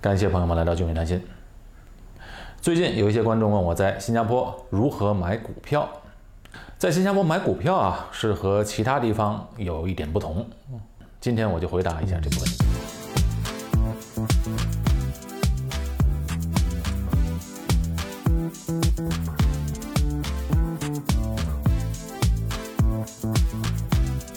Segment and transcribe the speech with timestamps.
[0.00, 1.20] 感谢朋友们来到聚美谈心。
[2.60, 5.88] 最近有一些观众问我在新加坡如何买股票，
[6.78, 10.48] 在新加坡买股票啊是和其他地方有一点不同。
[11.20, 12.64] 今天我就回答一下这个问题。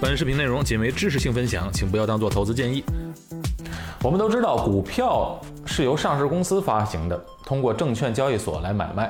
[0.00, 2.84] 本视频内容仅为知识性分享，请不要当做投资建议。
[4.04, 9.08] 我们都知道，股票是由上市公司发行的，通过证券交易所来买卖。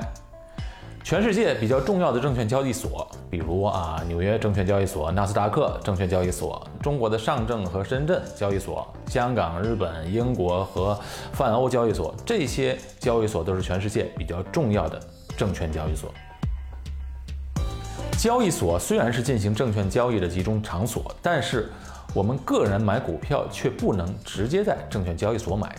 [1.03, 10.97] 全世界比较重要的证券交易所，比如啊纽约证券交易所、纳斯达克证券交易所、中国的上证和深圳交易所、香港、日本、英国和
[11.33, 14.97] 泛欧交易所，这些交易所都是全世界比较重要的
[15.35, 16.09] 证券交易所。
[18.17, 21.69] 交易所虽然是进行证券交易的集中场所，但是
[22.15, 25.75] 我们个人买股票却不能直接在证券交易所买，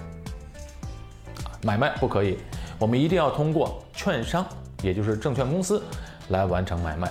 [1.63, 2.37] 买卖不可以，
[2.79, 4.45] 我们一定要通过券商，
[4.83, 5.83] 也就是证券公司
[6.29, 7.11] 来完成买卖。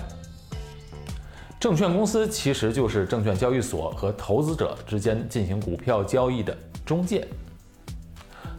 [1.58, 7.26] 证券公司其实就是证券交易所和投资者之间进行股票交易的中介。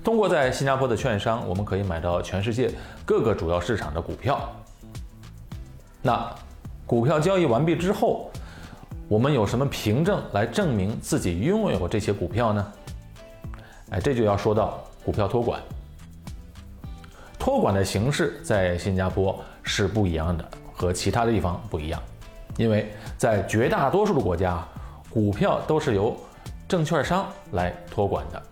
[0.03, 2.69] 通过在新加坡的券商，我们可以买到全世界
[3.05, 4.51] 各个主要市场的股票。
[6.01, 6.29] 那
[6.85, 8.29] 股票交易完毕之后，
[9.09, 12.73] 我们有什么凭证来证明自己拥有这些股票呢？
[13.91, 15.61] 哎，这就要说到股票托管。
[17.39, 22.03] 托管的形式在新加坡是不一样的，和其他的地方不一样，
[22.57, 24.61] 因为在绝大多数的国家，
[25.09, 26.13] 股票都是由
[26.67, 28.43] 证券商来托管的，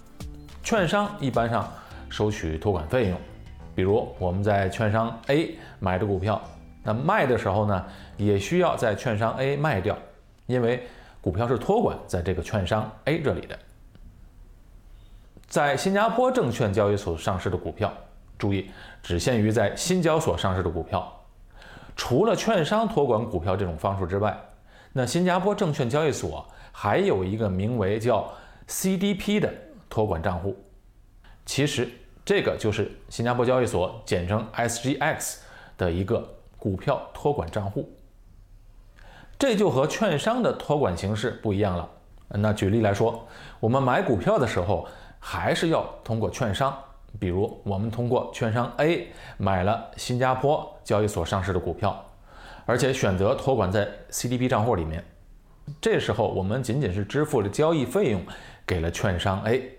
[0.64, 1.70] 券商一般上
[2.08, 3.20] 收取托管费用。
[3.76, 6.42] 比如我们在券商 A 买的股票。
[6.82, 9.98] 那卖的时候呢，也需要在券商 A 卖掉，
[10.46, 10.88] 因为
[11.22, 13.58] 股票是托管在这个券商 A 这里的。
[15.48, 17.92] 在新加坡证券交易所上市的股票，
[18.38, 18.70] 注意
[19.02, 21.12] 只限于在新交所上市的股票。
[21.96, 24.38] 除了券商托管股票这种方式之外，
[24.94, 28.32] 那新加坡证券交易所还有一个名为叫
[28.68, 29.54] CDP 的
[29.90, 30.58] 托管账户。
[31.46, 31.90] 其实
[32.24, 35.38] 这个就是新加坡交易所简称 SGX
[35.78, 36.32] 的一个。
[36.58, 37.95] 股票托管账户，
[39.38, 41.90] 这就和券商的托管形式不一样了。
[42.30, 43.28] 那举例来说，
[43.60, 44.88] 我们买股票的时候，
[45.20, 46.76] 还是要通过券商，
[47.20, 49.08] 比如我们通过券商 A
[49.38, 52.04] 买了新加坡交易所上市的股票，
[52.66, 55.04] 而且选择托管在 CDP 账户里面。
[55.82, 58.22] 这时候我们仅仅是支付了交易费用
[58.66, 59.78] 给了券商 A，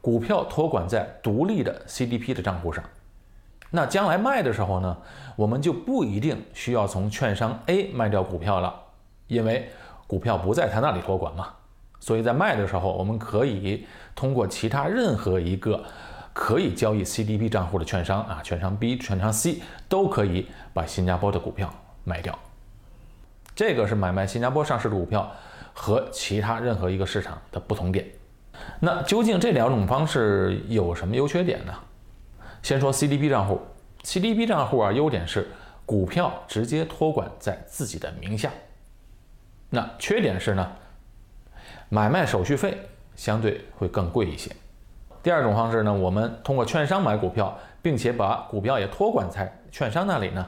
[0.00, 2.84] 股票托管在独立的 CDP 的账户上。
[3.70, 4.96] 那将来卖的时候呢，
[5.36, 8.74] 我们就不一定需要从券商 A 卖掉股票了，
[9.26, 9.70] 因为
[10.06, 11.48] 股票不在他那里托管嘛。
[12.00, 15.82] 所以在卖的时候，我们可以通过其他任何一个
[16.32, 21.68] 可以交易 CDP 账户的券商啊，券商 B、券商 C 都可以把新加坡的股票
[22.04, 22.38] 卖掉。
[23.54, 25.30] 这个是买卖新加坡上市的股票
[25.74, 28.06] 和其他任何一个市场的不同点。
[28.80, 31.74] 那究竟这两种方式有什么优缺点呢？
[32.62, 33.60] 先说 CDP 账户
[34.02, 35.48] ，CDP 账户啊，优点是
[35.86, 38.50] 股票直接托管在自己的名下。
[39.70, 40.72] 那缺点是呢，
[41.88, 42.78] 买卖手续费
[43.14, 44.50] 相对会更贵一些。
[45.22, 50.46] 第二种方式呢，我们通过券商买股票，并且把股票也托管在券商那里呢，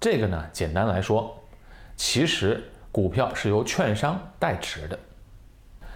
[0.00, 1.42] 这个呢，简单来说，
[1.96, 4.98] 其实股票是由券商代持的。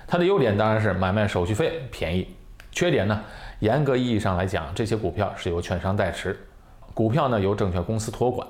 [0.06, 2.36] 它的优点当然是买卖手续费便宜，
[2.70, 3.24] 缺点呢？
[3.60, 6.38] 严格意义上来讲，这些股票是由券商代持，
[6.92, 8.46] 股票呢由证券公司托管。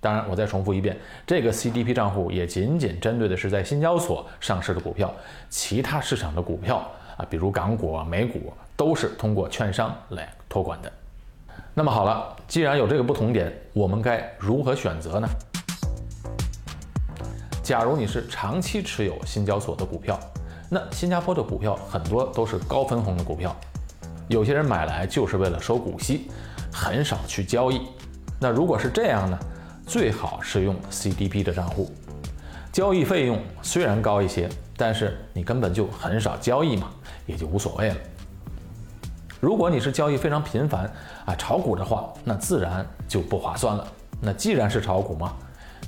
[0.00, 5.12] 当然，我再重复一遍，这个 CDP 账户也仅仅针对的是在新交所上市的股票，
[5.48, 6.76] 其他市场的股票
[7.16, 10.92] 啊，比如港股啊、美股，都是通过券商来托管的。
[11.72, 15.26] 那么好了，既然有这个不同点，我们该如何选择呢？
[17.62, 20.20] 假如你是长期持有新交所的股票。
[20.68, 23.54] 那新加坡的股票很多都是高分红的股票，
[24.28, 26.28] 有些人买来就是为了收股息，
[26.72, 27.82] 很少去交易。
[28.40, 29.38] 那如果是这样呢，
[29.86, 31.90] 最好是用 CDP 的账户，
[32.72, 36.90] 交易费用虽然高一些，但是你根本就很少交易嘛，
[37.26, 37.96] 也就无所谓了。
[39.40, 40.90] 如果你是交易非常频繁
[41.26, 43.86] 啊炒股的话，那自然就不划算了。
[44.20, 45.32] 那既然是炒股嘛，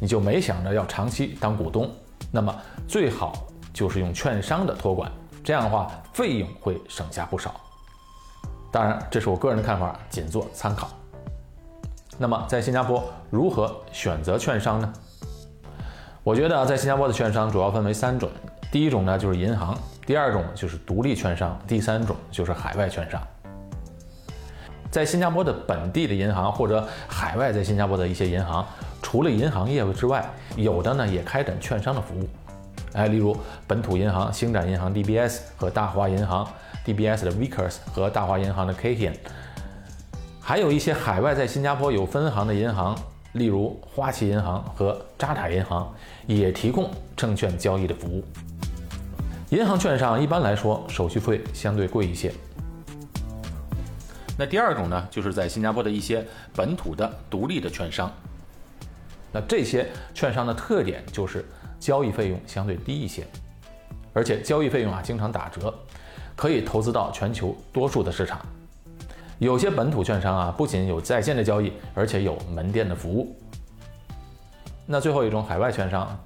[0.00, 1.90] 你就没想着要长期当股东，
[2.30, 2.54] 那么
[2.86, 3.48] 最好。
[3.78, 5.08] 就是用券商的托管，
[5.44, 7.54] 这样的话费用会省下不少。
[8.72, 10.90] 当然，这是我个人的看法，仅做参考。
[12.18, 14.92] 那么，在新加坡如何选择券商呢？
[16.24, 18.28] 我觉得在新加坡的券商主要分为三种，
[18.72, 23.22] 第一种呢就是银行，第二种就是独立券商，第三种就是海外券商。
[24.90, 28.66] 在新加坡的本地的银行或者海外在新加坡的一些银行，
[29.00, 32.28] 除了银行业务之外，有的呢也开展券商的服务。
[32.92, 33.36] 哎，例如
[33.66, 36.48] 本土银行星展银行 DBS 和大华银行
[36.84, 39.14] DBS 的 Vickers 和大华银行的 Kian，
[40.40, 42.98] 还有一些海外在新加坡有分行的银行，
[43.32, 45.94] 例如花旗银行和渣打银行，
[46.26, 48.24] 也提供证券交易的服务。
[49.50, 52.32] 银行券商一般来说手续费相对贵一些。
[54.38, 58.10] 那第二种呢，就是在新加坡的一些本土的独立的券商。
[59.32, 61.44] 那这些券商的特点就是
[61.78, 63.26] 交易费用相对低一些，
[64.12, 65.72] 而且交易费用啊经常打折，
[66.34, 68.40] 可以投资到全球多数的市场。
[69.38, 73.36] 有些本土券商啊不仅有在线的交易，而且有门店的服务。
[74.86, 76.18] 那最后一种海外券商，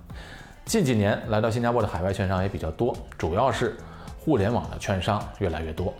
[0.65, 3.77] 近几年来到新加坡的海外券商也比较多，主要是
[4.21, 5.93] 互联网的券商越来越多，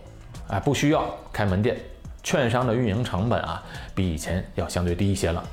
[0.47, 1.77] 哎，不需要开门店。
[2.23, 3.61] 券商的运营成本啊，
[3.93, 5.43] 比以前要相对低一些了。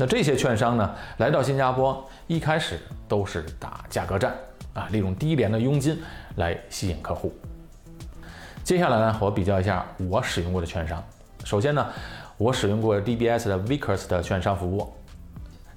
[0.00, 4.34] 那这些券商呢，来到新加坡一开始都是打价格战
[4.72, 6.00] 啊，利用低廉的佣金
[6.36, 7.30] 来吸引客户。
[8.64, 11.04] 接下来呢，我比较一下我使用过的券商。
[11.44, 11.86] 首先呢，
[12.38, 14.90] 我使用过 DBS 的 Vickers 的券商服务。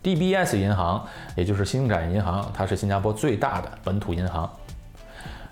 [0.02, 1.06] DBS 银行，
[1.36, 4.50] 也就是星展银行，它是新加坡最大的本土银行。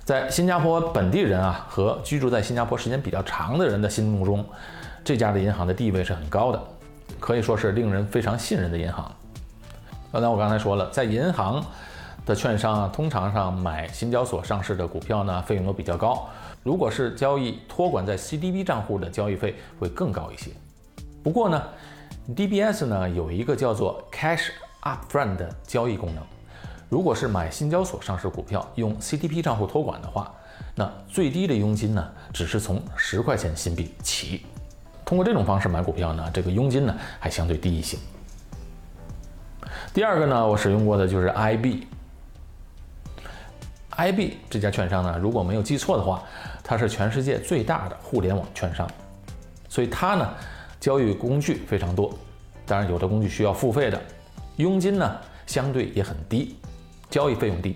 [0.06, 4.46] 在新加坡本地人啊和居住在新加坡时间比较长的人的心目中，
[5.04, 6.64] 这家的银行的地位是很高的，
[7.20, 9.12] 可以说是令人非常信任的银行。
[10.12, 11.64] 刚才我刚才说了，在银行
[12.26, 16.28] 的券商啊，通常上买新交所上市的股票呢，费用都比较高。
[16.64, 20.52] 如果是交易托管在 CDB 账户的交易费会更高一些。
[21.24, 21.64] 不过呢
[22.36, 24.50] ，DBS 呢有一个叫做 Cash
[24.82, 26.24] Upfront 的交易功能。
[26.90, 30.32] 如果是买新交所上市股票用 CDP 账户托管的话，
[30.76, 34.46] 那最低的佣金呢，只是从十块钱新币起。
[35.12, 37.98] 通过这种方式买股票呢，这个佣金呢还相对低一些。
[39.94, 41.86] 第二个呢，我使用过的就是 IB。
[43.90, 46.24] IB 这家券商呢，如果没有记错的话，
[46.64, 48.90] 它是全世界最大的互联网券商，
[49.68, 50.34] 所以它呢
[50.80, 52.18] 交易工具非常多，
[52.66, 54.02] 当然有的工具需要付费的，
[54.56, 56.56] 佣金呢相对也很低，
[57.10, 57.76] 交易费用低，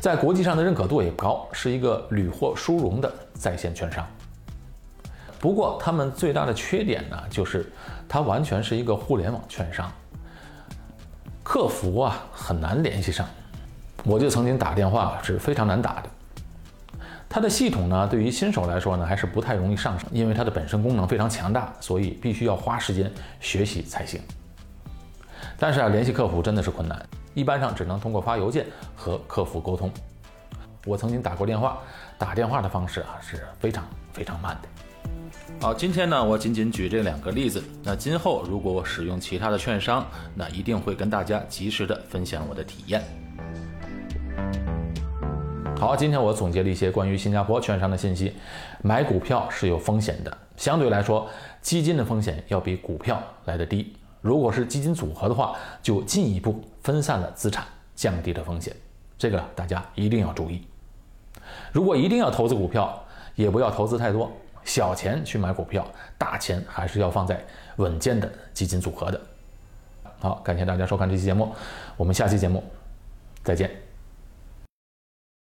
[0.00, 4.08] 在国际上的认可度也不高，是一个屡获殊荣的在线券商。
[5.46, 7.72] 不过，他们最大的缺点呢，就是
[8.08, 9.88] 它完全是一个互联网券商，
[11.44, 13.24] 客服啊很难联系上。
[14.02, 16.10] 我就曾经打电话是非常难打的。
[17.28, 23.08] 它的系统呢，对于新手来说呢，还是不太容易上手，因为它的本身功能非常强大，所以必须要花时间
[23.38, 24.20] 学习才行。
[25.56, 27.00] 但是啊，联系客服真的是困难，
[27.34, 28.66] 一般上只能通过发邮件
[28.96, 29.92] 和客服沟通。
[30.84, 31.78] 我曾经打过电话，
[32.18, 34.68] 打电话的方式啊是非常非常慢的。
[35.60, 37.62] 好，今天呢，我仅仅举这两个例子。
[37.82, 43.02] 那今后如果我使用其他的券商，那一定会跟大家及时的分享我的体验。
[45.78, 48.34] 好，今天我总结了一些关于新加坡券商的信息。
[48.82, 51.28] 买股票是有风险的，相对来说，
[51.62, 53.94] 基金的风险要比股票来的低。
[54.20, 57.64] 如果是基金组合的话，就进一步分散了资产，
[57.94, 58.74] 降低了风险。
[59.16, 60.62] 这个大家一定要注意。
[61.72, 63.02] 如果一定要投资股票，
[63.34, 64.30] 也不要投资太多，
[64.66, 65.86] 小钱去买股票，
[66.18, 67.42] 大钱还是要放在
[67.76, 69.18] 稳健的基金组合的。
[70.20, 71.54] 好，感谢大家收看这期节目，
[71.96, 72.62] 我们下期节目
[73.42, 73.85] 再见。